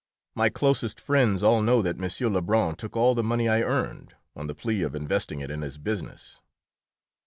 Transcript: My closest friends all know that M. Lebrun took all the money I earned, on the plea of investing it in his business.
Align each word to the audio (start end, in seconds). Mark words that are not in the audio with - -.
My 0.33 0.49
closest 0.49 0.99
friends 0.99 1.43
all 1.43 1.61
know 1.61 1.83
that 1.83 2.01
M. 2.01 2.33
Lebrun 2.33 2.73
took 2.73 2.95
all 2.97 3.13
the 3.13 3.21
money 3.21 3.47
I 3.47 3.61
earned, 3.61 4.15
on 4.35 4.47
the 4.47 4.55
plea 4.55 4.81
of 4.81 4.95
investing 4.95 5.41
it 5.41 5.51
in 5.51 5.61
his 5.61 5.77
business. 5.77 6.41